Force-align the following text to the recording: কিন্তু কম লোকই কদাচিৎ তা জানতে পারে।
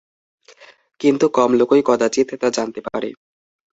কিন্তু 0.99 1.25
কম 1.31 1.49
লোকই 1.53 1.81
কদাচিৎ 1.85 2.27
তা 2.41 2.47
জানতে 2.51 2.79
পারে। 2.85 3.09